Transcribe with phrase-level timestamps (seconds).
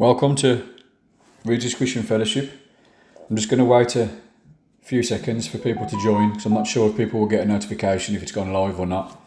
[0.00, 0.66] Welcome to
[1.44, 2.50] Regis Christian Fellowship.
[3.28, 4.08] I'm just going to wait a
[4.80, 7.44] few seconds for people to join because I'm not sure if people will get a
[7.44, 9.22] notification if it's gone live or not.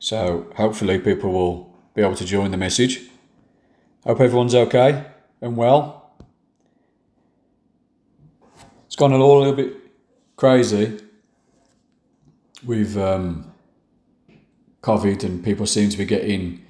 [0.00, 3.10] So hopefully people will be able to join the message.
[4.02, 5.04] Hope everyone's okay
[5.40, 6.10] and well.
[8.86, 9.76] It's gone all a little bit
[10.34, 10.98] crazy
[12.66, 13.52] with um,
[14.82, 16.60] COVID and people seem to be getting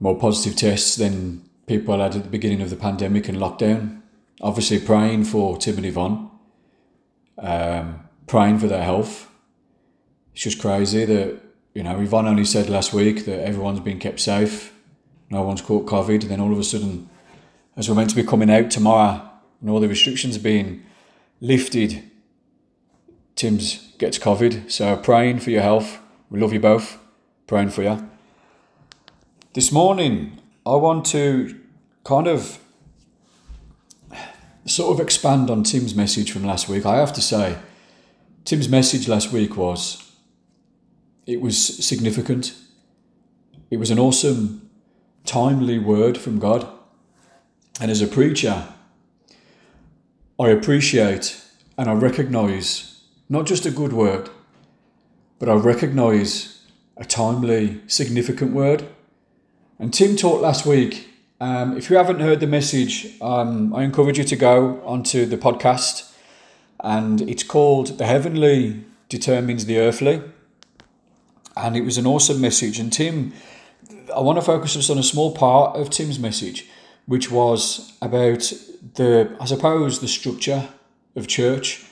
[0.00, 4.00] more positive tests than people had at the beginning of the pandemic and lockdown.
[4.40, 6.30] Obviously, praying for Tim and Yvonne,
[7.38, 9.28] um, praying for their health.
[10.32, 11.40] It's just crazy that,
[11.74, 14.72] you know, Yvonne only said last week that everyone's been kept safe,
[15.30, 17.08] no one's caught COVID, and then all of a sudden,
[17.76, 19.28] as we're meant to be coming out tomorrow
[19.60, 20.84] and all the restrictions being
[21.40, 22.02] lifted,
[23.34, 24.70] Tim's gets COVID.
[24.70, 25.98] So praying for your health.
[26.30, 26.98] We love you both.
[27.46, 28.08] Praying for you.
[29.54, 31.58] This morning, I want to
[32.04, 32.58] kind of
[34.66, 36.84] sort of expand on Tim's message from last week.
[36.84, 37.56] I have to say,
[38.44, 40.12] Tim's message last week was
[41.26, 42.54] it was significant.
[43.70, 44.70] It was an awesome,
[45.24, 46.68] timely word from God.
[47.80, 48.68] And as a preacher,
[50.38, 51.42] I appreciate
[51.78, 54.28] and I recognize not just a good word,
[55.38, 56.62] but I recognize
[56.98, 58.86] a timely, significant word.
[59.80, 61.08] And Tim talked last week.
[61.40, 65.38] Um, if you haven't heard the message, um, I encourage you to go onto the
[65.38, 66.12] podcast,
[66.80, 70.20] and it's called "The Heavenly Determines the Earthly,"
[71.56, 72.80] and it was an awesome message.
[72.80, 73.32] And Tim,
[74.12, 76.66] I want to focus just on a small part of Tim's message,
[77.06, 78.52] which was about
[78.94, 80.68] the, I suppose, the structure
[81.14, 81.84] of church.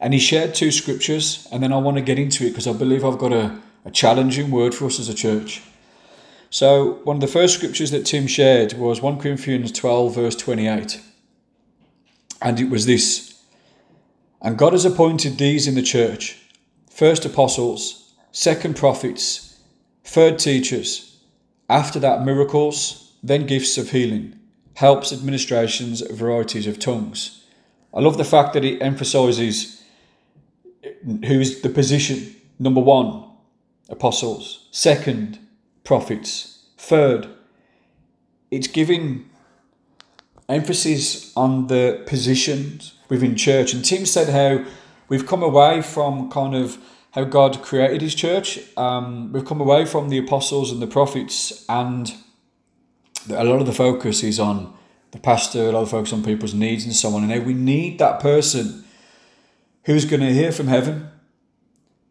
[0.00, 2.72] And he shared two scriptures, and then I want to get into it because I
[2.72, 5.62] believe I've got a, a challenging word for us as a church.
[6.54, 11.00] So, one of the first scriptures that Tim shared was 1 Corinthians 12, verse 28.
[12.40, 13.42] And it was this
[14.40, 16.38] And God has appointed these in the church
[16.88, 19.58] first apostles, second prophets,
[20.04, 21.16] third teachers,
[21.68, 24.38] after that miracles, then gifts of healing,
[24.74, 27.44] helps, administrations, varieties of tongues.
[27.92, 29.82] I love the fact that it emphasizes
[31.02, 32.36] who's the position.
[32.60, 33.28] Number one,
[33.88, 34.68] apostles.
[34.70, 35.40] Second,
[35.84, 36.53] prophets.
[36.76, 37.28] Third,
[38.50, 39.30] it's giving
[40.48, 43.72] emphasis on the positions within church.
[43.72, 44.64] And Tim said how
[45.08, 46.78] we've come away from kind of
[47.12, 48.58] how God created his church.
[48.76, 52.12] Um, we've come away from the apostles and the prophets, and
[53.30, 54.74] a lot of the focus is on
[55.12, 57.22] the pastor, a lot of focus on people's needs and so on.
[57.22, 58.84] And now we need that person
[59.84, 61.08] who's going to hear from heaven,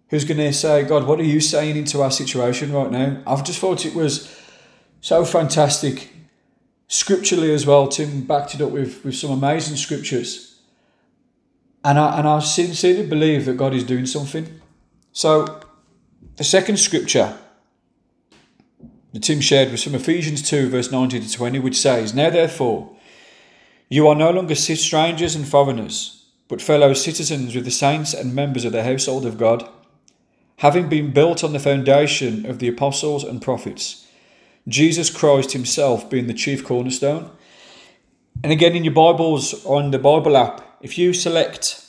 [0.09, 3.22] who's going to say, God, what are you saying into our situation right now?
[3.28, 4.34] I've just thought it was
[5.03, 6.14] so fantastic.
[6.88, 10.62] Scripturally as well, Tim backed it up with, with some amazing scriptures.
[11.84, 14.62] And I, and I sincerely believe that God is doing something.
[15.12, 15.59] So,
[16.38, 17.38] the second scripture
[19.12, 22.96] that Tim shared was from Ephesians 2, verse 19 to 20, which says, Now therefore,
[23.90, 28.64] you are no longer strangers and foreigners, but fellow citizens with the saints and members
[28.64, 29.68] of the household of God,
[30.59, 34.03] having been built on the foundation of the apostles and prophets,
[34.68, 37.31] Jesus Christ Himself being the chief cornerstone.
[38.44, 41.85] And again, in your Bibles, on the Bible app, if you select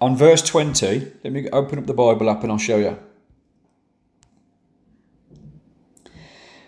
[0.00, 2.98] on verse 20, let me open up the Bible app and I'll show you.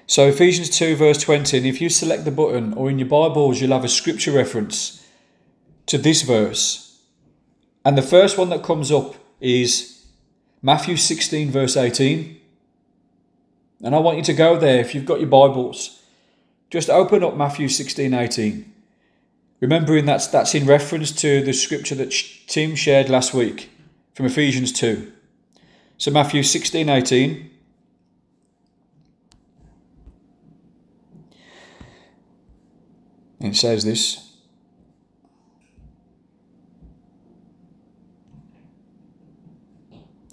[0.07, 3.61] So Ephesians 2 verse 20, and if you select the button or in your Bibles,
[3.61, 5.07] you'll have a scripture reference
[5.87, 7.01] to this verse.
[7.85, 10.05] And the first one that comes up is
[10.61, 12.42] Matthew 16 verse 18.
[13.83, 16.03] And I want you to go there if you've got your Bibles.
[16.71, 18.73] Just open up Matthew 16 18.
[19.61, 22.13] Remembering that's, that's in reference to the scripture that
[22.47, 23.71] Tim shared last week
[24.15, 25.13] from Ephesians 2.
[25.99, 27.51] So Matthew 16 18.
[33.41, 34.32] And it says this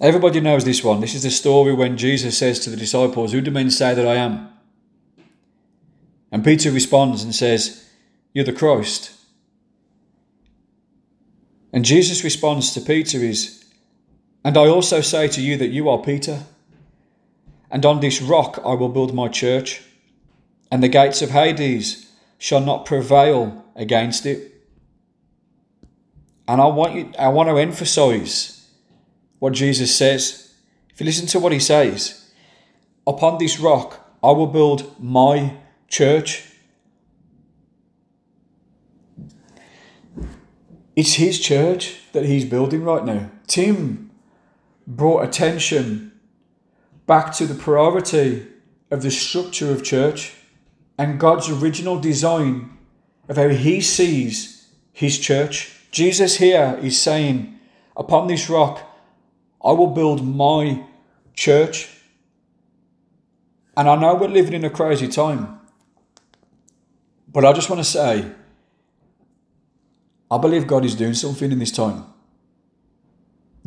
[0.01, 1.01] Everybody knows this one.
[1.01, 4.07] This is the story when Jesus says to the disciples, Who do men say that
[4.07, 4.49] I am?
[6.31, 7.89] And Peter responds and says,
[8.33, 9.11] You're the Christ.
[11.73, 13.65] And Jesus' response to Peter is,
[14.43, 16.43] And I also say to you that you are Peter,
[17.69, 19.81] and on this rock I will build my church,
[20.71, 24.53] and the gates of Hades shall not prevail against it.
[26.47, 28.58] And I want you I want to emphasize
[29.39, 30.53] what Jesus says.
[30.89, 32.31] If you listen to what he says,
[33.07, 35.57] upon this rock I will build my
[35.87, 36.45] church.
[40.95, 43.31] It's his church that he's building right now.
[43.47, 44.11] Tim
[44.85, 46.11] brought attention
[47.07, 48.45] back to the priority
[48.91, 50.35] of the structure of church
[50.97, 52.77] and God's original design
[53.29, 55.75] of how he sees his church.
[55.91, 57.57] Jesus here is saying,
[57.95, 58.81] Upon this rock
[59.63, 60.83] I will build my
[61.33, 61.89] church.
[63.75, 65.59] And I know we're living in a crazy time,
[67.31, 68.29] but I just want to say,
[70.29, 72.05] I believe God is doing something in this time.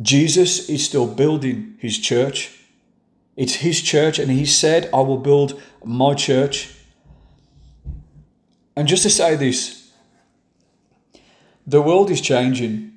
[0.01, 2.59] Jesus is still building his church.
[3.35, 6.75] It's his church, and he said, I will build my church.
[8.75, 9.91] And just to say this,
[11.65, 12.92] the world is changing,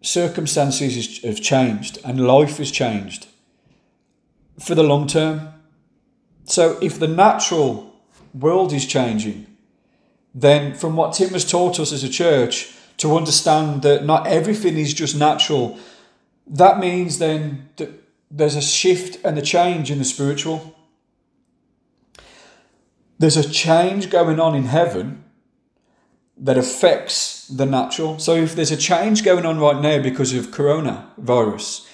[0.00, 3.26] circumstances have changed, and life has changed
[4.58, 5.48] for the long term.
[6.44, 7.94] So, if the natural
[8.32, 9.46] world is changing,
[10.34, 14.76] then from what Tim has taught us as a church, to understand that not everything
[14.76, 15.78] is just natural,
[16.46, 17.90] that means then that
[18.30, 20.74] there's a shift and a change in the spiritual.
[23.18, 25.24] There's a change going on in heaven
[26.36, 28.18] that affects the natural.
[28.18, 31.88] So if there's a change going on right now because of coronavirus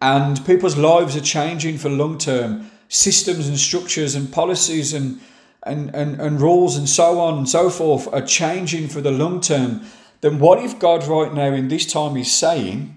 [0.00, 5.20] and people's lives are changing for long term, systems and structures and policies and,
[5.64, 9.40] and, and, and rules and so on and so forth are changing for the long
[9.40, 9.82] term,
[10.20, 12.96] then what if God right now in this time is saying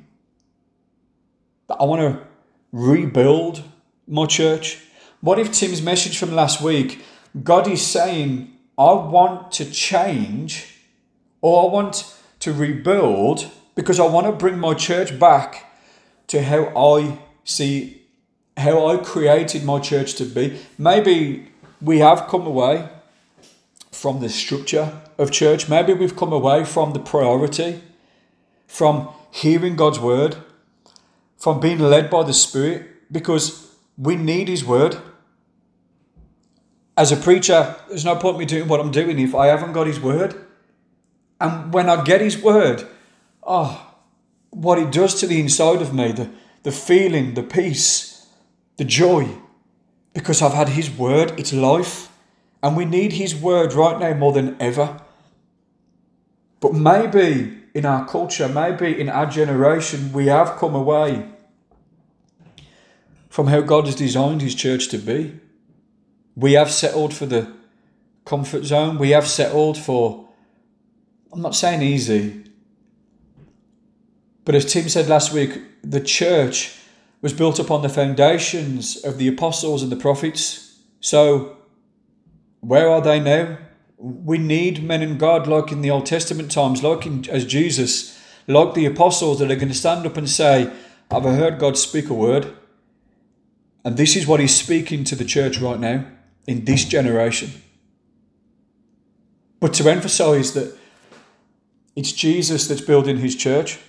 [1.68, 2.28] that I want to
[2.72, 3.64] rebuild
[4.08, 4.80] my church?
[5.22, 7.04] What if Tim's message from last week,
[7.44, 10.71] God is saying, I want to change
[11.42, 15.72] or I want to rebuild because I want to bring my church back
[16.28, 18.04] to how I see,
[18.58, 20.60] how I created my church to be.
[20.78, 21.48] Maybe
[21.82, 22.88] we have come away
[23.92, 25.70] from the structure of church.
[25.70, 27.82] Maybe we've come away from the priority,
[28.68, 30.38] from hearing God's word,
[31.38, 34.98] from being led by the Spirit, because we need His word.
[36.98, 39.88] As a preacher, there's no point me doing what I'm doing if I haven't got
[39.88, 40.36] His word.
[41.42, 42.88] And when I get His word,
[43.42, 43.96] oh,
[44.52, 46.30] what it does to the inside of me, the,
[46.62, 48.28] the feeling, the peace,
[48.78, 49.28] the joy,
[50.14, 52.10] because I've had His word, it's life.
[52.62, 55.02] And we need His word right now more than ever.
[56.60, 61.26] But maybe in our culture, maybe in our generation, we have come away
[63.30, 65.40] from how God has designed His church to be.
[66.36, 67.52] We have settled for the
[68.26, 69.00] comfort zone.
[69.00, 70.30] We have settled for,
[71.34, 72.44] I'm not saying easy,
[74.44, 76.78] but as Tim said last week, the church
[77.22, 80.80] was built upon the foundations of the apostles and the prophets.
[81.00, 81.58] So,
[82.60, 83.58] where are they now?
[83.98, 88.20] We need men in God like in the Old Testament times, like in, as Jesus,
[88.48, 90.72] like the apostles that are going to stand up and say,
[91.12, 92.54] I've heard God speak a word.
[93.86, 96.06] And this is what he's speaking to the church right now
[96.48, 97.52] in this generation.
[99.60, 100.76] But to emphasize that
[101.96, 103.80] it's Jesus that's building his church.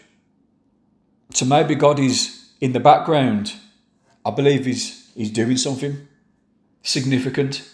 [1.33, 3.55] So maybe God is in the background.
[4.25, 6.09] I believe he's, he's doing something
[6.83, 7.69] significant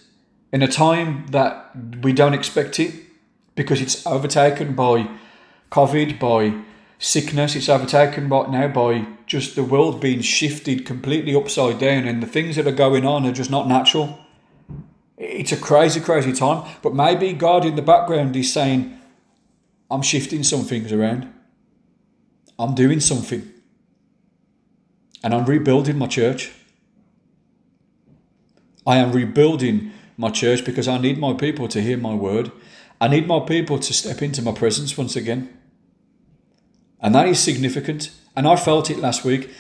[0.53, 1.71] in a time that
[2.03, 2.95] we don't expect it
[3.55, 5.09] because it's overtaken by
[5.71, 6.63] COVID, by
[6.99, 12.23] sickness, it's overtaken right now by just the world being shifted completely upside down and
[12.23, 14.19] the things that are going on are just not natural.
[15.17, 16.69] It's a crazy, crazy time.
[16.83, 18.98] But maybe God in the background is saying,
[19.91, 21.33] I'm shifting some things around.
[22.59, 23.53] I'm doing something.
[25.23, 26.53] And I'm rebuilding my church.
[28.87, 32.51] I am rebuilding my church because I need my people to hear my word.
[33.01, 35.57] I need my people to step into my presence once again.
[37.01, 38.11] And that is significant.
[38.37, 39.51] And I felt it last week.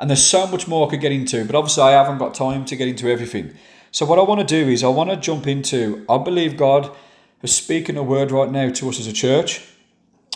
[0.00, 2.64] And there's so much more I could get into, but obviously I haven't got time
[2.66, 3.54] to get into everything.
[3.90, 6.94] So what I want to do is I want to jump into I believe God
[7.42, 9.64] is speaking a word right now to us as a church.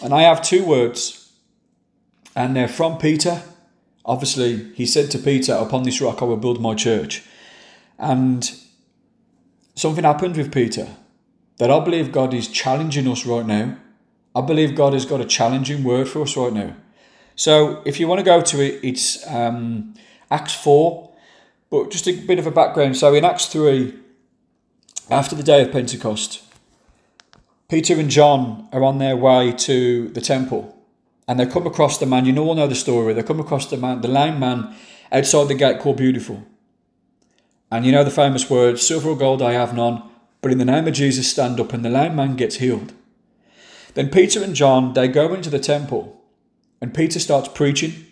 [0.02, 1.32] And I have two words.
[2.34, 3.42] And they're from Peter.
[4.04, 7.22] Obviously, he said to Peter, Upon this rock I will build my church.
[7.98, 8.50] And
[9.74, 10.88] something happened with Peter
[11.58, 13.76] that I believe God is challenging us right now.
[14.34, 16.74] I believe God has got a challenging word for us right now.
[17.36, 19.94] So if you want to go to it, it's um,
[20.30, 21.10] Acts 4.
[21.70, 22.96] But just a bit of a background.
[22.96, 23.94] So in Acts 3,
[25.10, 26.42] after the day of Pentecost,
[27.72, 30.76] Peter and John are on their way to the temple
[31.26, 32.26] and they come across the man.
[32.26, 33.14] You all know the story.
[33.14, 34.76] They come across the man, the lame man
[35.10, 36.46] outside the gate called Beautiful.
[37.70, 40.02] And you know the famous words, silver or gold I have none,
[40.42, 42.92] but in the name of Jesus stand up, and the lame man gets healed.
[43.94, 46.22] Then Peter and John, they go into the temple
[46.82, 48.04] and Peter starts preaching.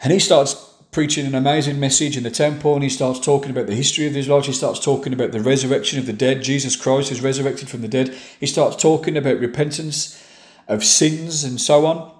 [0.00, 0.63] And he starts
[0.94, 4.16] preaching an amazing message in the temple and he starts talking about the history of
[4.16, 4.46] Israelites.
[4.46, 6.44] He starts talking about the resurrection of the dead.
[6.44, 8.16] Jesus Christ is resurrected from the dead.
[8.38, 10.24] He starts talking about repentance
[10.68, 12.12] of sins and so on.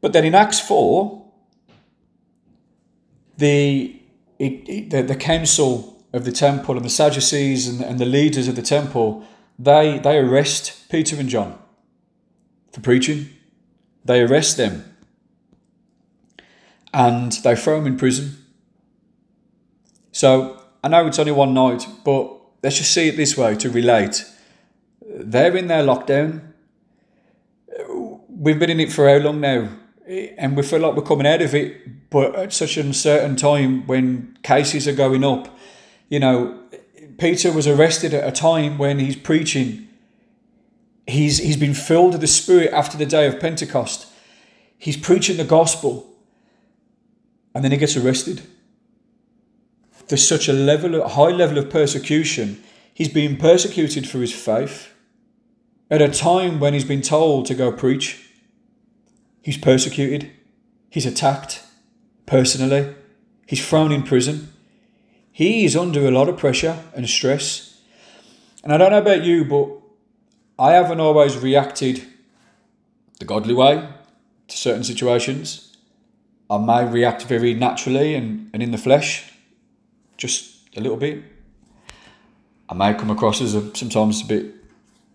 [0.00, 1.24] But then in Acts 4,
[3.36, 4.00] the,
[4.38, 8.46] it, it, the, the council of the temple and the Sadducees and, and the leaders
[8.46, 9.26] of the temple,
[9.58, 11.58] they, they arrest Peter and John
[12.70, 13.30] for preaching.
[14.04, 14.93] They arrest them
[16.94, 18.38] and they throw him in prison.
[20.12, 22.32] So I know it's only one night, but
[22.62, 24.24] let's just see it this way to relate.
[25.04, 26.52] They're in their lockdown.
[28.28, 29.68] We've been in it for how long now?
[30.06, 33.86] And we feel like we're coming out of it, but at such an uncertain time
[33.88, 35.58] when cases are going up.
[36.08, 36.62] You know,
[37.18, 39.88] Peter was arrested at a time when he's preaching.
[41.08, 44.06] He's, he's been filled with the Spirit after the day of Pentecost.
[44.78, 46.13] He's preaching the gospel
[47.54, 48.42] and then he gets arrested.
[50.08, 52.62] There's such a level, a high level of persecution.
[52.92, 54.92] He's being persecuted for his faith
[55.90, 58.28] at a time when he's been told to go preach.
[59.42, 60.30] He's persecuted.
[60.90, 61.62] He's attacked
[62.26, 62.94] personally.
[63.46, 64.52] He's thrown in prison.
[65.32, 67.80] He is under a lot of pressure and stress.
[68.62, 69.68] And I don't know about you, but
[70.58, 72.04] I haven't always reacted
[73.18, 73.88] the godly way
[74.48, 75.73] to certain situations.
[76.54, 79.32] I may react very naturally and, and in the flesh,
[80.16, 81.22] just a little bit.
[82.68, 84.54] I may come across as a, sometimes a bit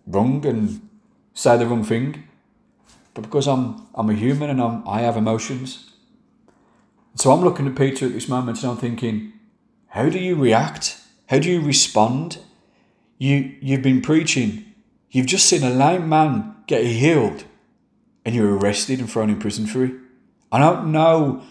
[0.06, 0.88] wrong and
[1.34, 2.24] say the wrong thing,
[3.14, 5.92] but because I'm I'm a human and I'm, I have emotions,
[7.16, 9.34] so I'm looking at Peter at this moment and I'm thinking,
[9.88, 10.98] how do you react?
[11.28, 12.40] How do you respond?
[13.18, 14.74] You you've been preaching,
[15.10, 17.46] you've just seen a lame man get healed,
[18.26, 19.94] and you're arrested and thrown in prison for it.
[20.52, 21.44] I don't know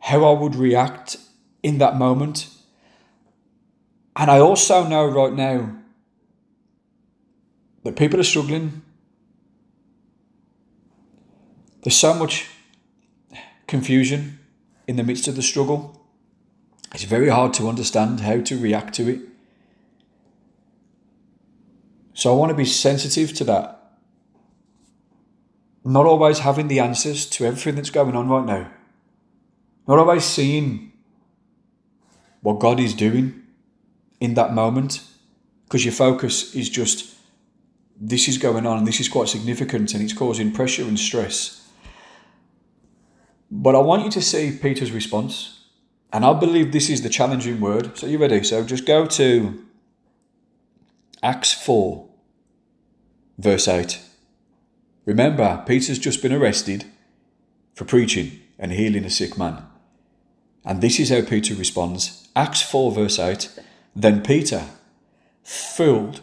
[0.00, 1.16] how I would react
[1.62, 2.48] in that moment.
[4.16, 5.76] And I also know right now
[7.84, 8.82] that people are struggling.
[11.82, 12.48] There's so much
[13.66, 14.38] confusion
[14.86, 16.00] in the midst of the struggle.
[16.94, 19.20] It's very hard to understand how to react to it.
[22.12, 23.83] So I want to be sensitive to that
[25.84, 28.70] not always having the answers to everything that's going on right now.
[29.86, 30.92] Not always seeing
[32.40, 33.42] what God is doing
[34.20, 35.02] in that moment
[35.64, 37.14] because your focus is just
[38.00, 41.68] this is going on and this is quite significant and it's causing pressure and stress.
[43.50, 45.60] But I want you to see Peter's response.
[46.12, 47.96] And I believe this is the challenging word.
[47.98, 48.42] So you ready?
[48.44, 49.64] So just go to
[51.22, 52.08] Acts 4,
[53.38, 54.00] verse 8.
[55.04, 56.84] Remember, Peter's just been arrested
[57.74, 59.66] for preaching and healing a sick man.
[60.64, 63.50] And this is how Peter responds Acts 4, verse 8.
[63.94, 64.64] Then Peter,
[65.42, 66.20] filled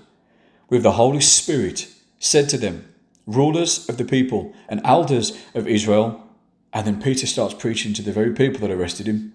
[0.70, 1.88] with the Holy Spirit,
[2.20, 2.88] said to them,
[3.28, 6.28] Rulers of the people and elders of Israel.
[6.74, 9.34] And then Peter starts preaching to the very people that arrested him.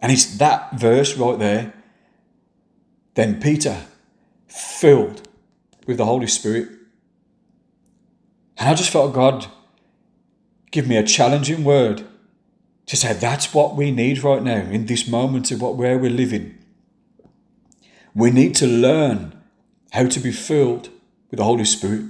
[0.00, 1.72] And it's that verse right there.
[3.14, 3.86] Then Peter,
[4.46, 5.26] filled
[5.86, 6.68] with the Holy Spirit,
[8.58, 9.46] and I just felt God
[10.70, 12.04] give me a challenging word
[12.86, 16.10] to say that's what we need right now in this moment of what where we're
[16.10, 16.56] living.
[18.14, 19.34] We need to learn
[19.92, 20.88] how to be filled
[21.30, 22.04] with the Holy Spirit.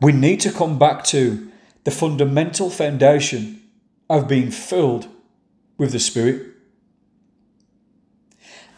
[0.00, 1.50] We need to come back to
[1.84, 3.62] the fundamental foundation
[4.08, 5.08] of being filled
[5.78, 6.54] with the Spirit.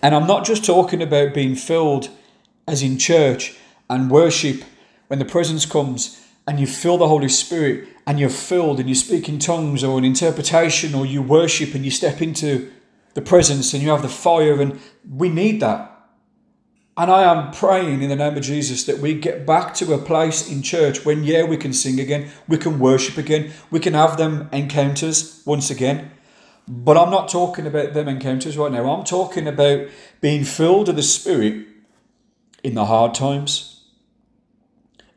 [0.03, 2.09] And I'm not just talking about being filled
[2.67, 3.57] as in church
[3.91, 4.63] and worship
[5.09, 8.95] when the presence comes and you feel the Holy Spirit and you're filled and you
[8.95, 12.71] speak in tongues or an interpretation or you worship and you step into
[13.15, 15.95] the presence and you have the fire and we need that.
[16.97, 19.99] And I am praying in the name of Jesus that we get back to a
[19.99, 23.95] place in church when, yeah, we can sing again, we can worship again, we can
[23.95, 26.11] have them encounters once again.
[26.67, 28.91] But I'm not talking about them encounters right now.
[28.91, 29.89] I'm talking about
[30.21, 31.67] being filled with the Spirit
[32.65, 33.78] in the hard times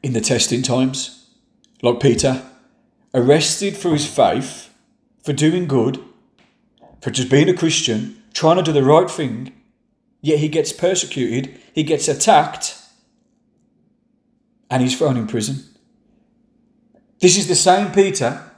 [0.04, 1.30] in the testing times,
[1.82, 2.44] like Peter,
[3.14, 4.74] arrested for his faith,
[5.24, 6.04] for doing good,
[7.02, 9.54] for just being a Christian, trying to do the right thing,
[10.22, 12.78] yet he gets persecuted, he gets attacked,
[14.70, 15.64] and he's thrown in prison.
[17.20, 18.52] This is the same Peter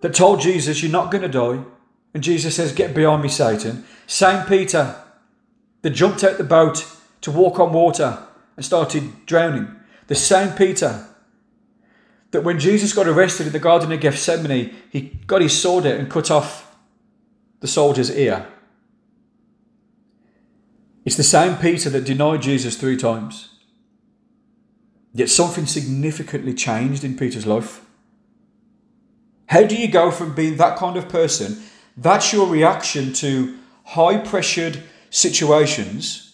[0.00, 1.64] that told Jesus, You're not going to die.
[2.12, 3.84] And Jesus says, Get behind me, Satan.
[4.06, 4.96] Same Peter
[5.82, 6.86] that jumped out the boat
[7.22, 8.25] to walk on water
[8.56, 9.74] and started drowning.
[10.06, 11.06] The same Peter
[12.30, 15.98] that when Jesus got arrested in the Garden of Gethsemane, he got his sword out
[15.98, 16.76] and cut off
[17.60, 18.46] the soldier's ear.
[21.04, 23.50] It's the same Peter that denied Jesus three times.
[25.14, 27.86] Yet something significantly changed in Peter's life.
[29.46, 31.62] How do you go from being that kind of person?
[31.96, 36.25] That's your reaction to high pressured situations.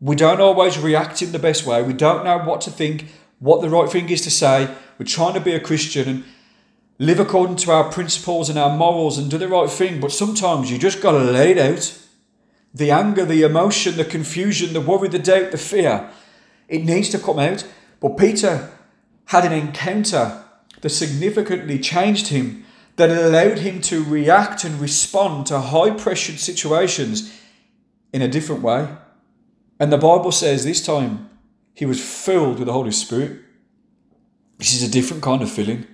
[0.00, 1.82] We don't always react in the best way.
[1.82, 3.06] We don't know what to think,
[3.40, 4.72] what the right thing is to say.
[4.98, 6.24] We're trying to be a Christian and
[6.98, 10.00] live according to our principles and our morals and do the right thing.
[10.00, 11.98] But sometimes you just got to lay it out.
[12.74, 16.10] The anger, the emotion, the confusion, the worry, the doubt, the fear.
[16.68, 17.66] It needs to come out.
[18.00, 18.70] But Peter
[19.26, 20.44] had an encounter
[20.80, 22.64] that significantly changed him,
[22.96, 27.36] that allowed him to react and respond to high pressured situations
[28.12, 28.88] in a different way.
[29.80, 31.30] And the Bible says this time
[31.74, 33.40] he was filled with the Holy Spirit.
[34.58, 35.86] This is a different kind of feeling.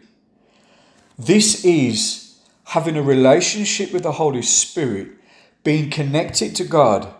[1.18, 5.08] This is having a relationship with the Holy Spirit,
[5.62, 7.12] being connected to God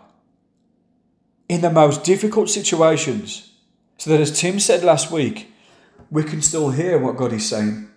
[1.47, 3.51] in the most difficult situations.
[3.97, 5.51] So that, as Tim said last week,
[6.09, 7.89] we can still hear what God is saying.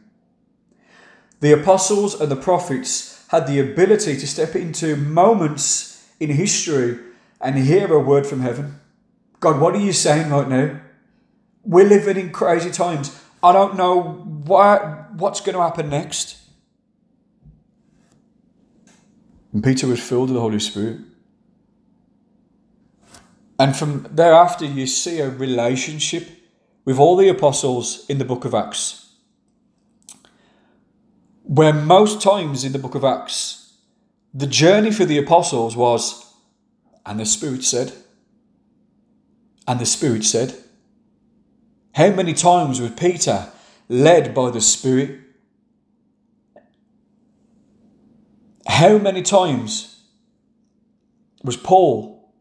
[1.40, 6.98] The apostles and the prophets had the ability to step into moments in history
[7.40, 8.80] and hear a word from heaven.
[9.40, 10.80] God, what are you saying right now?
[11.64, 13.18] We're living in crazy times.
[13.42, 16.36] I don't know what, what's going to happen next.
[19.52, 20.98] And Peter was filled with the Holy Spirit.
[23.58, 26.28] And from thereafter, you see a relationship
[26.84, 29.12] with all the apostles in the book of Acts.
[31.42, 33.74] Where most times in the book of Acts,
[34.34, 36.27] the journey for the apostles was,
[37.06, 37.92] and the Spirit said,
[39.68, 40.54] and the Spirit said.
[41.92, 43.48] How many times was Peter
[43.88, 45.20] led by the Spirit?
[48.66, 50.04] How many times
[51.44, 52.32] was Paul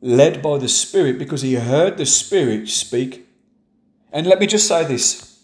[0.00, 3.26] led by the Spirit because he heard the Spirit speak?
[4.12, 5.38] And let me just say this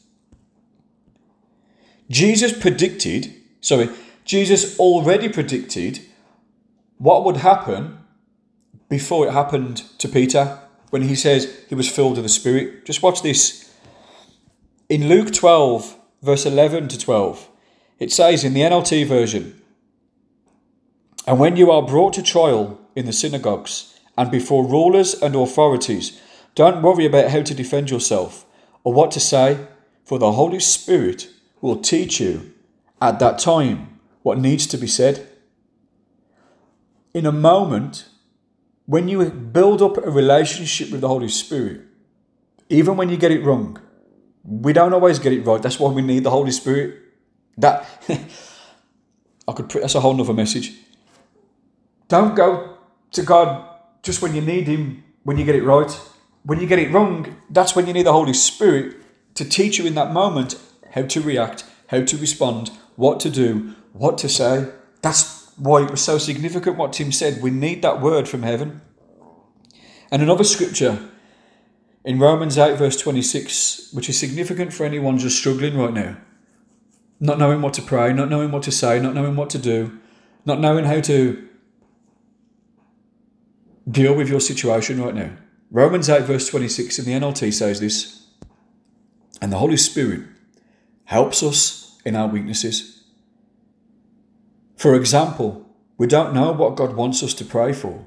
[2.11, 3.89] Jesus predicted, sorry,
[4.25, 6.01] Jesus already predicted
[6.99, 8.04] what would happen
[8.95, 10.57] before it happened to Peter
[10.91, 12.85] when he says he was filled with the Spirit.
[12.85, 13.75] Just watch this.
[14.89, 17.49] In Luke 12, verse 11 to 12,
[17.99, 19.61] it says in the NLT version,
[21.27, 26.21] And when you are brought to trial in the synagogues and before rulers and authorities,
[26.55, 28.47] don't worry about how to defend yourself
[28.85, 29.67] or what to say,
[30.05, 31.31] for the Holy Spirit
[31.61, 32.53] will teach you
[33.03, 35.27] at that time what needs to be said.
[37.13, 38.07] In a moment,
[38.87, 41.83] when you build up a relationship with the Holy Spirit,
[42.69, 43.81] even when you get it wrong,
[44.43, 45.63] we don't always get it right.
[45.63, 47.01] That's why we need the Holy Spirit.
[47.57, 47.87] That
[49.49, 50.73] I could put that's a whole nother message.
[52.09, 52.79] Don't go
[53.13, 53.67] to God
[54.03, 55.91] just when you need Him, when you get it right.
[56.45, 58.97] When you get it wrong, that's when you need the Holy Spirit
[59.35, 60.57] to teach you in that moment
[60.93, 64.69] how to react, how to respond, what to do, what to say.
[65.01, 67.43] That's why it was so significant what Tim said.
[67.43, 68.83] We need that word from heaven.
[70.11, 71.11] And another scripture
[72.05, 76.17] in Romans 8, verse 26, which is significant for anyone just struggling right now.
[77.21, 79.99] Not knowing what to pray, not knowing what to say, not knowing what to do,
[80.45, 81.49] not knowing how to
[83.91, 85.31] deal with your situation right now.
[85.71, 88.27] Romans 8, verse 26 in the NLT says this
[89.41, 90.21] And the Holy Spirit
[91.05, 92.94] helps us in our weaknesses.
[94.77, 98.07] For example, we don't know what God wants us to pray for,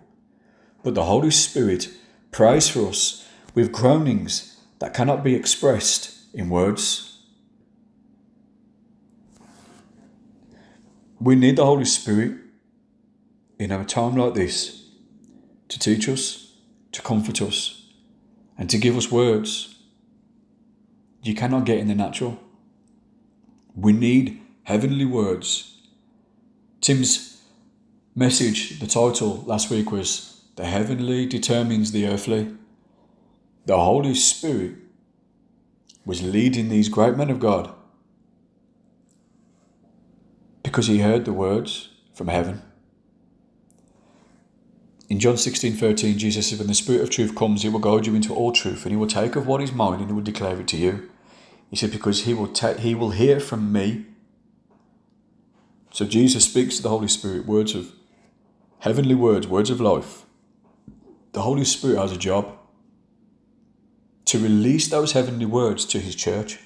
[0.84, 1.90] but the Holy Spirit
[2.32, 7.24] prays for us with groanings that cannot be expressed in words.
[11.20, 12.38] We need the Holy Spirit
[13.58, 14.90] in a time like this
[15.70, 16.48] to teach us
[16.98, 17.84] to comfort us,
[18.58, 19.76] and to give us words
[21.22, 22.40] you cannot get in the natural.
[23.76, 25.77] We need heavenly words.
[26.88, 27.42] Tim's
[28.16, 32.56] message, the title last week was The Heavenly Determines the Earthly.
[33.66, 34.76] The Holy Spirit
[36.06, 37.74] was leading these great men of God
[40.64, 42.62] because he heard the words from heaven.
[45.10, 48.06] In John 16 13, Jesus said, When the Spirit of truth comes, he will guide
[48.06, 50.22] you into all truth, and he will take of what is mine and he will
[50.22, 51.10] declare it to you.
[51.70, 54.06] He said, Because he will, ta- he will hear from me.
[55.98, 57.92] So Jesus speaks to the Holy Spirit words of
[58.82, 60.26] heavenly words, words of life.
[61.32, 62.56] The Holy Spirit has a job.
[64.26, 66.60] to release those heavenly words to his church.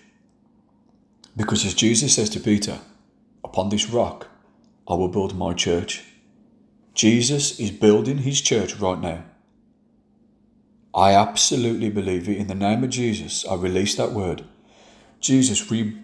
[1.38, 2.80] Because as Jesus says to Peter,
[3.42, 4.28] upon this rock
[4.86, 6.04] I will build my church.
[6.94, 9.24] Jesus is building his church right now.
[10.94, 12.38] I absolutely believe it.
[12.38, 14.44] In the name of Jesus, I release that word.
[15.22, 16.04] Jesus, re-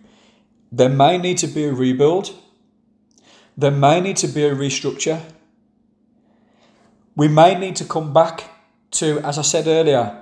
[0.72, 2.34] there may need to be a rebuild.
[3.58, 5.22] There may need to be a restructure.
[7.16, 8.44] We may need to come back
[8.92, 10.22] to, as I said earlier,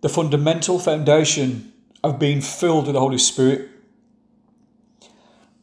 [0.00, 1.72] the fundamental foundation
[2.04, 3.68] of being filled with the Holy Spirit.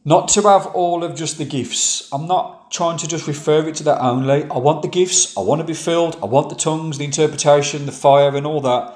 [0.04, 2.12] Not to have all of just the gifts.
[2.12, 4.44] I'm not trying to just refer it to that only.
[4.44, 7.86] I want the gifts, I want to be filled, I want the tongues, the interpretation,
[7.86, 8.94] the fire, and all that.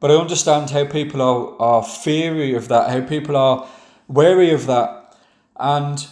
[0.00, 3.68] But I understand how people are, are feary of that, how people are
[4.08, 5.14] wary of that.
[5.60, 6.04] And,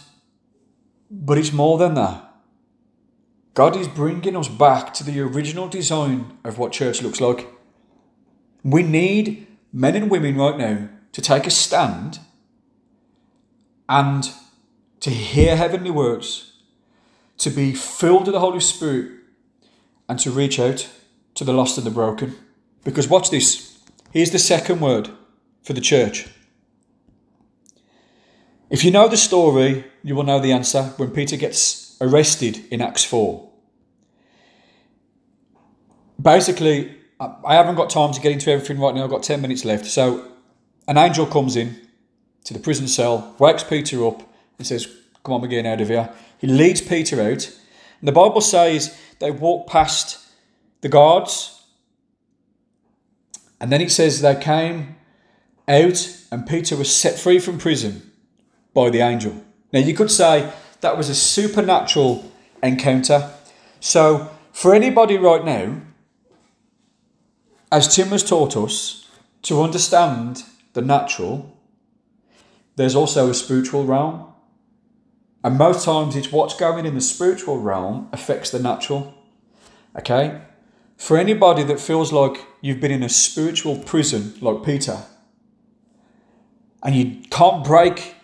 [1.09, 2.23] but it's more than that.
[3.53, 7.47] God is bringing us back to the original design of what church looks like.
[8.63, 12.19] We need men and women right now to take a stand
[13.89, 14.29] and
[14.99, 16.53] to hear heavenly words,
[17.37, 19.11] to be filled with the Holy Spirit,
[20.09, 20.87] and to reach out
[21.35, 22.35] to the lost and the broken.
[22.83, 23.79] Because watch this.
[24.11, 25.09] Here's the second word
[25.63, 26.27] for the church.
[28.69, 32.81] If you know the story, you will know the answer when Peter gets arrested in
[32.81, 33.45] Acts 4.
[36.21, 39.03] Basically, I haven't got time to get into everything right now.
[39.03, 39.85] I've got 10 minutes left.
[39.85, 40.31] So,
[40.87, 41.75] an angel comes in
[42.45, 44.23] to the prison cell, wakes Peter up,
[44.57, 44.87] and says,
[45.25, 46.09] Come on, we're getting out of here.
[46.37, 47.45] He leads Peter out.
[47.99, 50.25] And the Bible says they walk past
[50.79, 51.65] the guards.
[53.59, 54.95] And then it says they came
[55.67, 58.09] out, and Peter was set free from prison
[58.73, 59.43] by the angel.
[59.73, 60.51] Now, you could say
[60.81, 62.31] that was a supernatural
[62.63, 63.31] encounter.
[63.79, 65.81] So, for anybody right now,
[67.71, 69.07] as Tim has taught us,
[69.43, 71.57] to understand the natural,
[72.75, 74.33] there's also a spiritual realm.
[75.43, 79.13] And most times it's what's going in the spiritual realm affects the natural.
[79.97, 80.41] Okay?
[80.97, 85.03] For anybody that feels like you've been in a spiritual prison, like Peter,
[86.83, 88.15] and you can't break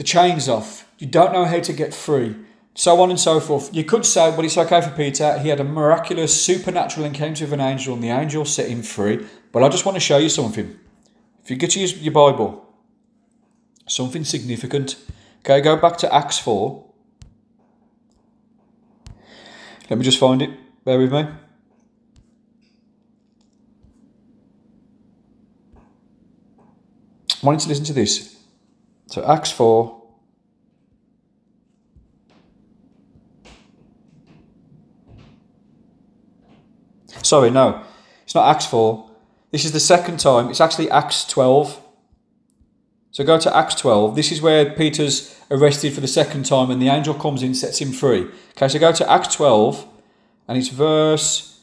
[0.00, 2.34] the chains off, you don't know how to get free,
[2.74, 3.68] so on and so forth.
[3.74, 5.38] You could say, well, it's okay for Peter.
[5.38, 9.26] He had a miraculous, supernatural encounter with an angel, and the angel set him free.
[9.52, 10.80] But I just want to show you something.
[11.44, 12.66] If you get to use your Bible,
[13.86, 14.96] something significant.
[15.40, 16.82] Okay, go back to Acts 4.
[19.90, 20.48] Let me just find it.
[20.82, 21.26] Bear with me.
[27.42, 28.39] I want to listen to this.
[29.10, 30.00] So, Acts 4.
[37.22, 37.84] Sorry, no,
[38.24, 39.10] it's not Acts 4.
[39.50, 40.48] This is the second time.
[40.48, 41.80] It's actually Acts 12.
[43.10, 44.14] So go to Acts 12.
[44.14, 47.80] This is where Peter's arrested for the second time and the angel comes in sets
[47.80, 48.28] him free.
[48.56, 49.86] Okay, so go to Acts 12
[50.46, 51.60] and it's verse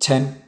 [0.00, 0.42] 10.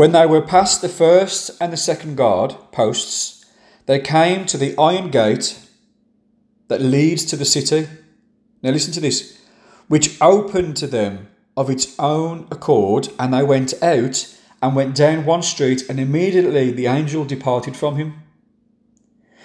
[0.00, 3.44] When they were past the first and the second guard posts,
[3.84, 5.58] they came to the iron gate
[6.68, 7.86] that leads to the city.
[8.62, 9.38] Now listen to this
[9.88, 15.26] which opened to them of its own accord, and they went out and went down
[15.26, 18.22] one street, and immediately the angel departed from him.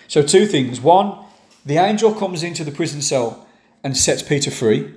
[0.08, 0.80] So, two things.
[0.80, 1.18] One,
[1.66, 3.46] the angel comes into the prison cell
[3.84, 4.94] and sets Peter free.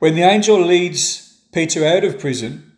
[0.00, 2.72] When the angel leads Peter out of prison,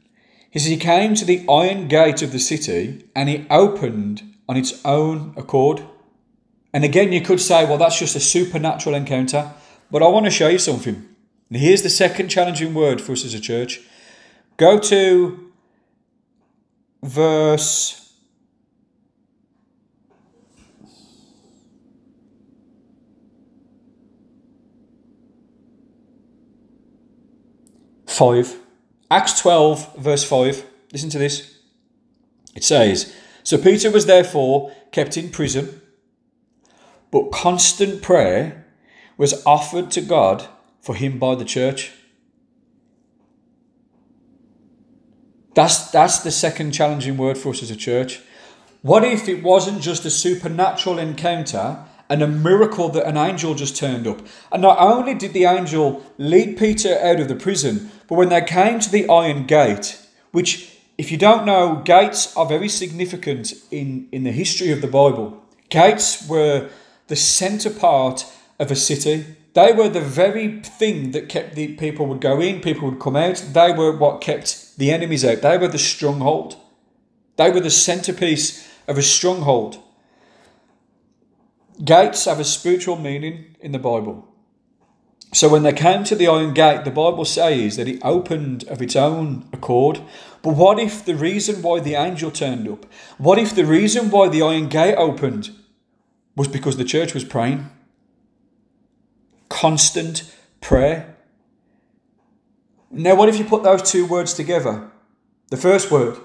[0.56, 4.56] he says he came to the iron gate of the city and it opened on
[4.56, 5.84] its own accord.
[6.72, 9.52] And again, you could say, well, that's just a supernatural encounter.
[9.90, 11.14] But I want to show you something.
[11.50, 13.82] And here's the second challenging word for us as a church.
[14.56, 15.52] Go to
[17.02, 18.14] verse
[28.06, 28.65] five.
[29.10, 30.64] Acts 12, verse 5.
[30.92, 31.58] Listen to this.
[32.54, 35.80] It says, So Peter was therefore kept in prison,
[37.10, 38.66] but constant prayer
[39.16, 40.48] was offered to God
[40.80, 41.92] for him by the church.
[45.54, 48.20] That's, that's the second challenging word for us as a church.
[48.82, 53.76] What if it wasn't just a supernatural encounter and a miracle that an angel just
[53.76, 54.20] turned up?
[54.52, 58.42] And not only did the angel lead Peter out of the prison, but when they
[58.42, 59.98] came to the iron gate,
[60.32, 64.86] which, if you don't know, gates are very significant in, in the history of the
[64.86, 65.42] Bible.
[65.68, 66.68] Gates were
[67.08, 68.26] the centre part
[68.58, 69.36] of a city.
[69.54, 73.16] They were the very thing that kept the people would go in, people would come
[73.16, 73.44] out.
[73.52, 75.42] They were what kept the enemies out.
[75.42, 76.56] They were the stronghold.
[77.36, 79.78] They were the centerpiece of a stronghold.
[81.82, 84.26] Gates have a spiritual meaning in the Bible.
[85.32, 88.80] So when they came to the iron gate, the Bible says that it opened of
[88.80, 90.00] its own accord.
[90.42, 92.86] But what if the reason why the angel turned up,
[93.18, 95.50] what if the reason why the iron gate opened
[96.36, 97.68] was because the church was praying?
[99.48, 101.16] Constant prayer.
[102.90, 104.90] Now, what if you put those two words together?
[105.50, 106.18] The first word,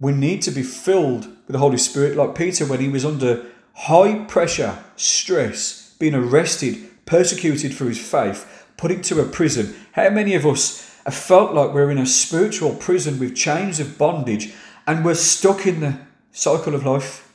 [0.00, 3.46] we need to be filled with the Holy Spirit, like Peter when he was under
[3.74, 9.74] high pressure, stress, being arrested, persecuted for his faith, put into a prison.
[9.92, 13.96] How many of us have felt like we're in a spiritual prison with chains of
[13.96, 14.52] bondage
[14.86, 15.98] and we're stuck in the
[16.30, 17.32] cycle of life?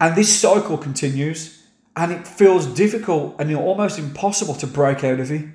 [0.00, 1.64] And this cycle continues
[1.96, 5.46] and it feels difficult and almost impossible to break out of it.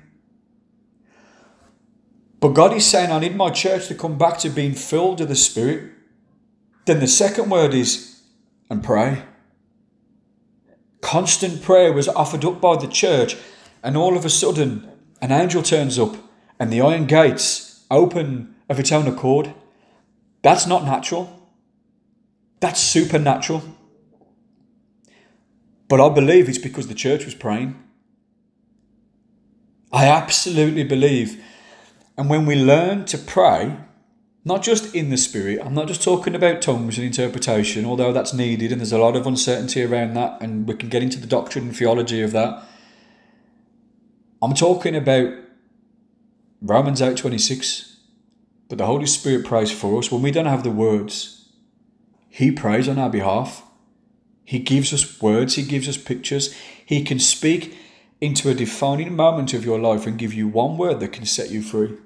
[2.38, 5.28] But God is saying, I need my church to come back to being filled with
[5.28, 5.92] the Spirit.
[6.84, 8.20] Then the second word is,
[8.68, 9.22] and pray.
[11.02, 13.36] Constant prayer was offered up by the church,
[13.82, 14.88] and all of a sudden,
[15.20, 16.16] an angel turns up,
[16.58, 19.52] and the iron gates open of its own accord.
[20.40, 21.50] That's not natural.
[22.60, 23.62] That's supernatural.
[25.88, 27.78] But I believe it's because the church was praying.
[29.92, 31.44] I absolutely believe.
[32.16, 33.76] And when we learn to pray,
[34.44, 38.34] not just in the spirit, I'm not just talking about tongues and interpretation, although that's
[38.34, 41.26] needed and there's a lot of uncertainty around that, and we can get into the
[41.26, 42.64] doctrine and theology of that.
[44.42, 45.32] I'm talking about
[46.60, 47.92] Romans 8 26.
[48.68, 51.46] But the Holy Spirit prays for us when we don't have the words.
[52.30, 53.62] He prays on our behalf.
[54.44, 56.54] He gives us words, He gives us pictures.
[56.86, 57.76] He can speak
[58.20, 61.50] into a defining moment of your life and give you one word that can set
[61.50, 61.98] you free.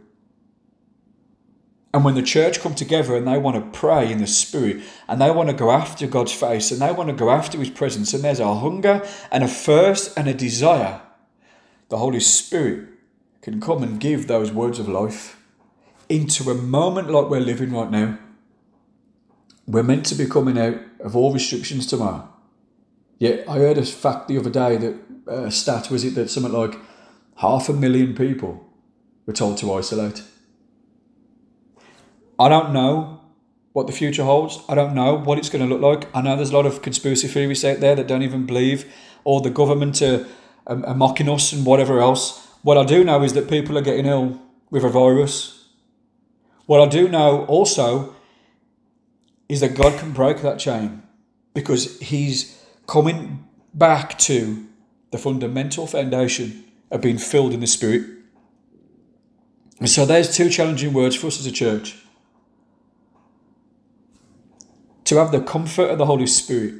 [1.94, 5.20] And when the church come together and they want to pray in the spirit and
[5.20, 8.12] they want to go after God's face and they want to go after his presence
[8.12, 11.00] and there's a hunger and a thirst and a desire,
[11.88, 12.88] the Holy Spirit
[13.40, 15.40] can come and give those words of life
[16.08, 18.18] into a moment like we're living right now.
[19.66, 22.28] We're meant to be coming out of all restrictions tomorrow.
[23.18, 24.96] Yeah, I heard a fact the other day that
[25.26, 26.78] uh, stat was it that something like
[27.36, 28.68] half a million people
[29.24, 30.22] were told to isolate.
[32.38, 33.20] I don't know
[33.72, 34.60] what the future holds.
[34.68, 36.14] I don't know what it's going to look like.
[36.16, 38.90] I know there's a lot of conspiracy theories out there that don't even believe,
[39.24, 40.26] or the government are,
[40.66, 42.46] are, are mocking us and whatever else.
[42.62, 45.68] What I do know is that people are getting ill with a virus.
[46.66, 48.14] What I do know also
[49.48, 51.02] is that God can break that chain
[51.54, 54.66] because He's coming back to
[55.10, 58.06] the fundamental foundation of being filled in the Spirit.
[59.78, 62.02] And so there's two challenging words for us as a church.
[65.06, 66.74] To have the comfort of the Holy Spirit,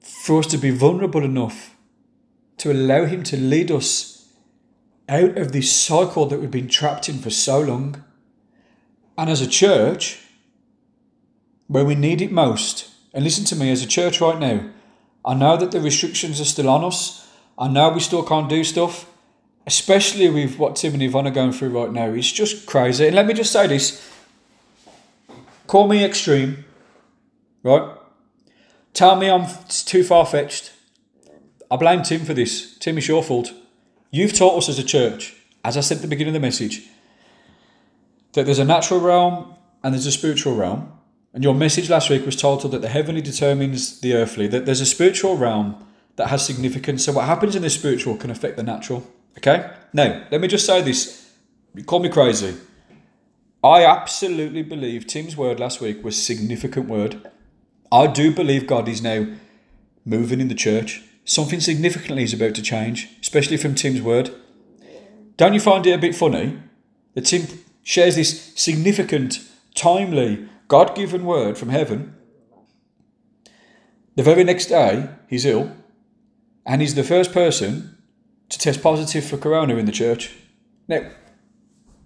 [0.00, 1.76] for us to be vulnerable enough
[2.58, 4.28] to allow Him to lead us
[5.08, 8.04] out of this cycle that we've been trapped in for so long.
[9.18, 10.20] And as a church,
[11.66, 14.70] where we need it most, and listen to me, as a church right now,
[15.24, 17.28] I know that the restrictions are still on us.
[17.58, 19.06] I know we still can't do stuff,
[19.66, 22.06] especially with what Tim and Yvonne are going through right now.
[22.06, 23.06] It's just crazy.
[23.06, 24.06] And let me just say this
[25.70, 26.64] call me extreme,
[27.62, 27.96] right?
[28.92, 30.72] Tell me I'm too far fetched.
[31.70, 32.76] I blame Tim for this.
[32.78, 33.52] Tim, it's your fault.
[34.10, 36.88] You've taught us as a church, as I said at the beginning of the message,
[38.32, 39.54] that there's a natural realm
[39.84, 40.92] and there's a spiritual realm.
[41.32, 44.80] And your message last week was told that the heavenly determines the earthly, that there's
[44.80, 47.04] a spiritual realm that has significance.
[47.04, 49.08] So what happens in the spiritual can affect the natural.
[49.38, 49.70] Okay?
[49.92, 51.30] Now, let me just say this.
[51.76, 52.56] You call me crazy.
[53.62, 57.30] I absolutely believe Tim's word last week was significant word.
[57.92, 59.26] I do believe God is now
[60.04, 61.02] moving in the church.
[61.24, 64.30] Something significantly is about to change, especially from Tim's word.
[65.36, 66.58] Don't you find it a bit funny
[67.14, 67.46] that Tim
[67.82, 69.40] shares this significant,
[69.74, 72.16] timely, God given word from heaven.
[74.16, 75.76] The very next day, he's ill,
[76.64, 77.98] and he's the first person
[78.48, 80.34] to test positive for corona in the church.
[80.88, 81.10] Now,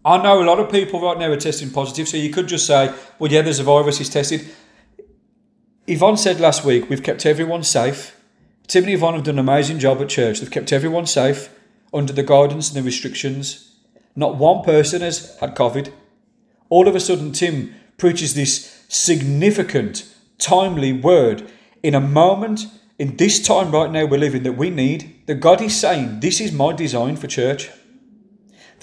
[0.05, 2.67] I know a lot of people right now are testing positive, so you could just
[2.67, 4.47] say, well, yeah, there's a virus, he's tested.
[5.87, 8.15] Yvonne said last week, we've kept everyone safe.
[8.67, 10.41] Tim and Yvonne have done an amazing job at church.
[10.41, 11.49] They've kept everyone safe
[11.93, 13.77] under the guidance and the restrictions.
[14.17, 15.93] Not one person has had COVID.
[16.69, 20.07] All of a sudden, Tim preaches this significant,
[20.39, 21.51] timely word
[21.83, 22.67] in a moment,
[22.99, 25.27] in this time right now we're living, that we need.
[25.27, 27.71] that God is saying, This is my design for church.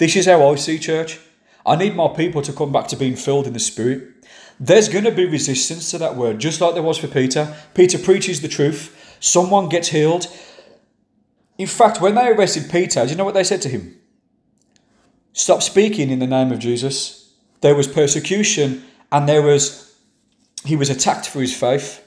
[0.02, 1.20] This is how I see church.
[1.64, 4.26] I need my people to come back to being filled in the Spirit.
[4.58, 7.56] There's going to be resistance to that word, just like there was for Peter.
[7.72, 10.26] Peter preaches the truth, someone gets healed.
[11.56, 13.96] In fact, when they arrested Peter, do you know what they said to him?
[15.34, 17.32] Stop speaking in the name of Jesus.
[17.60, 19.94] There was persecution and there was
[20.64, 22.04] he was attacked for his faith.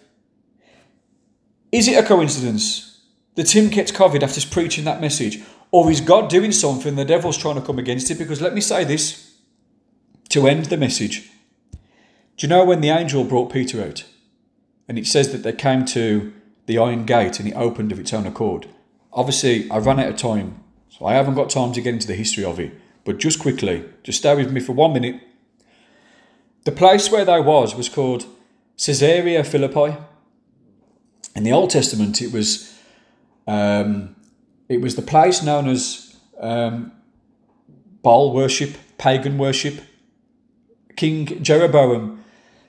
[1.71, 3.05] Is it a coincidence
[3.35, 5.41] that Tim gets COVID after preaching that message?
[5.75, 8.17] Or is God doing something the devil's trying to come against it?
[8.17, 9.35] Because let me say this
[10.29, 11.29] to end the message.
[12.37, 14.05] Do you know when the angel brought Peter out?
[14.87, 16.31] And it says that they came to
[16.65, 18.69] the iron gate and it opened of its own accord.
[19.11, 22.15] Obviously, I ran out of time, so I haven't got time to get into the
[22.15, 22.71] history of it.
[23.03, 25.21] But just quickly, just stay with me for one minute.
[26.63, 28.25] The place where they was was called
[28.77, 29.97] Caesarea Philippi.
[31.35, 32.79] In the Old Testament, it was
[33.45, 34.14] um,
[34.67, 36.91] it was the place known as um,
[38.01, 39.81] Baal worship, pagan worship.
[40.95, 42.23] King Jeroboam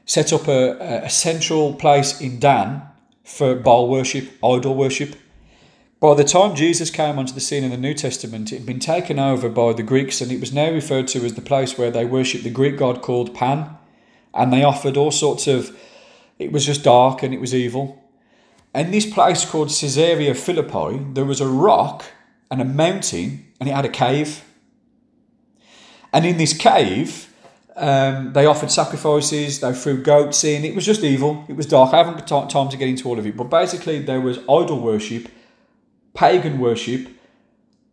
[0.04, 2.82] set up a, a central place in Dan
[3.24, 5.16] for Baal worship, idol worship.
[5.98, 8.78] By the time Jesus came onto the scene in the New Testament, it had been
[8.78, 11.90] taken over by the Greeks and it was now referred to as the place where
[11.90, 13.70] they worshipped the Greek god called Pan.
[14.34, 15.76] And they offered all sorts of,
[16.38, 18.05] it was just dark and it was evil.
[18.76, 22.04] In this place called Caesarea Philippi, there was a rock
[22.50, 24.44] and a mountain and it had a cave.
[26.12, 27.32] And in this cave,
[27.74, 30.62] um, they offered sacrifices, they threw goats in.
[30.62, 31.46] It was just evil.
[31.48, 31.94] It was dark.
[31.94, 33.34] I haven't got time to get into all of it.
[33.34, 35.28] But basically, there was idol worship,
[36.12, 37.08] pagan worship,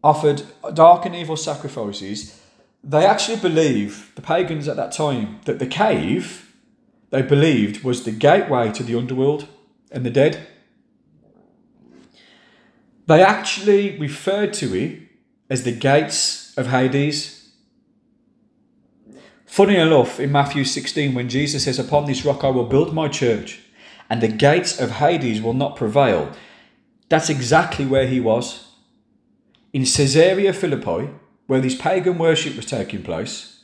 [0.03, 0.43] offered
[0.73, 2.41] dark and evil sacrifices.
[2.83, 6.53] They actually believed, the pagans at that time, that the cave,
[7.09, 9.47] they believed, was the gateway to the underworld
[9.89, 10.45] and the dead.
[13.05, 14.99] They actually referred to it
[15.49, 17.51] as the gates of Hades.
[19.45, 23.07] Funny enough, in Matthew 16, when Jesus says, Upon this rock I will build my
[23.07, 23.59] church,
[24.09, 26.31] and the gates of Hades will not prevail,
[27.09, 28.71] that's exactly where he was.
[29.73, 31.09] In Caesarea Philippi,
[31.47, 33.63] where this pagan worship was taking place,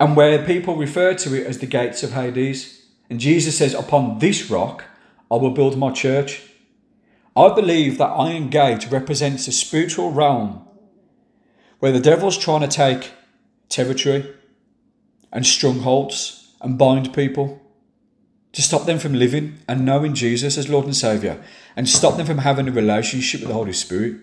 [0.00, 2.86] and where people refer to it as the gates of Hades.
[3.08, 4.84] And Jesus says, Upon this rock
[5.30, 6.42] I will build my church.
[7.34, 10.68] I believe that Iron Gate represents a spiritual realm
[11.78, 13.12] where the devil's trying to take
[13.70, 14.30] territory
[15.32, 17.62] and strongholds and bind people
[18.52, 21.42] to stop them from living and knowing Jesus as Lord and Saviour
[21.74, 24.20] and stop them from having a relationship with the Holy Spirit.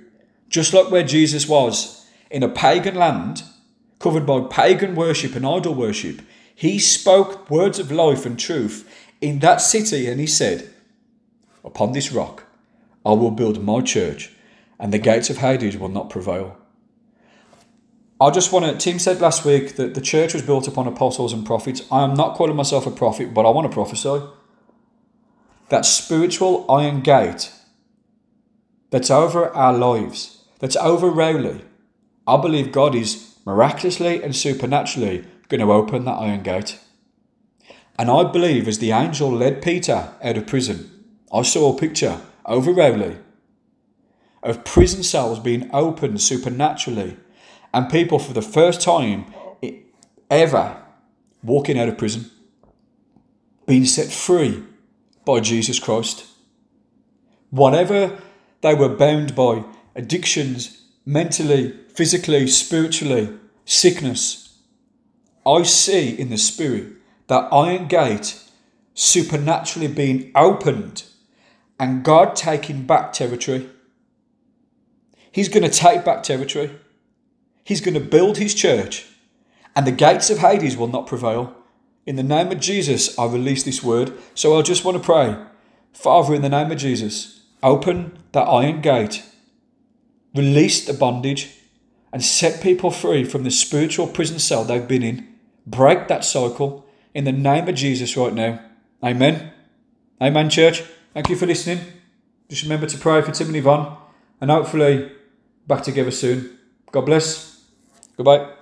[0.47, 3.41] Just like where Jesus was in a pagan land
[3.97, 6.21] covered by pagan worship and idol worship,
[6.53, 8.87] he spoke words of life and truth
[9.19, 10.71] in that city and he said,
[11.63, 12.43] Upon this rock
[13.09, 14.29] I will build my church
[14.79, 16.55] and the gates of Hades will not prevail.
[18.21, 18.77] I just want to.
[18.77, 21.81] Tim said last week that the church was built upon apostles and prophets.
[21.91, 24.21] I am not calling myself a prophet, but I want to prophesy.
[25.69, 27.51] That spiritual iron gate
[28.91, 31.61] that's over our lives, that's over Rowley,
[32.27, 36.77] I believe God is miraculously and supernaturally going to open that iron gate.
[37.97, 40.91] And I believe as the angel led Peter out of prison,
[41.33, 43.17] I saw a picture over Rowley
[44.43, 47.15] of prison cells being opened supernaturally
[47.73, 49.25] and people for the first time
[50.29, 50.81] ever
[51.43, 52.29] walking out of prison,
[53.65, 54.63] being set free
[55.25, 56.25] by Jesus Christ.
[57.49, 58.17] Whatever
[58.61, 59.63] they were bound by
[59.95, 63.29] addictions, mentally, physically, spiritually,
[63.65, 64.49] sickness
[65.45, 66.93] I see in the Spirit
[67.27, 68.39] that iron gate
[68.93, 71.03] supernaturally being opened
[71.79, 73.69] and God taking back territory.
[75.31, 76.71] He's going to take back territory.
[77.63, 79.05] He's going to build his church,
[79.75, 81.55] and the gates of Hades will not prevail.
[82.05, 84.13] In the name of Jesus, I release this word.
[84.33, 85.37] So I just want to pray
[85.93, 89.23] Father, in the name of Jesus, open that iron gate,
[90.35, 91.55] release the bondage,
[92.11, 95.27] and set people free from the spiritual prison cell they've been in.
[95.67, 98.59] Break that cycle in the name of Jesus right now.
[99.03, 99.51] Amen.
[100.21, 100.83] Amen, church.
[101.19, 101.79] Thank you for listening.
[102.47, 103.97] Just remember to pray for Tim and Yvonne,
[104.39, 105.11] and hopefully
[105.67, 106.57] back together soon.
[106.93, 107.61] God bless.
[108.15, 108.58] Goodbye.